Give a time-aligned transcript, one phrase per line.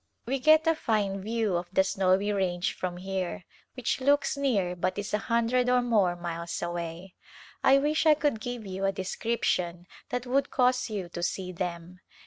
[0.25, 4.97] We get a fine view of the Snowy Range from here which looks near but
[4.97, 7.13] is a hundred or more miles away.
[7.63, 11.99] I wish I could give you a description that would cause you to see them.